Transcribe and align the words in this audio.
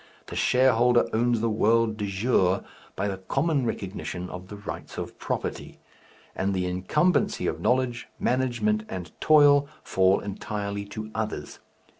The 0.25 0.35
shareholder 0.35 1.05
owns 1.13 1.41
the 1.41 1.49
world 1.51 1.95
de 1.97 2.07
jure, 2.07 2.63
by 2.95 3.07
the 3.07 3.19
common 3.19 3.67
recognition 3.67 4.31
of 4.31 4.47
the 4.47 4.55
rights 4.55 4.97
of 4.97 5.19
property; 5.19 5.77
and 6.35 6.55
the 6.55 6.65
incumbency 6.65 7.45
of 7.45 7.61
knowledge, 7.61 8.07
management, 8.17 8.81
and 8.89 9.11
toil 9.21 9.67
fall 9.83 10.19
entirely 10.19 10.85
to 10.85 11.11
others. 11.13 11.59